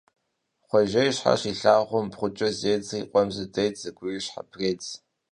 [0.67, 4.87] Хъуэжэ и щхьэр щилъагъум, бгъукӀэ зедзри къуэм зыдедзэ, гури щхьэпредз.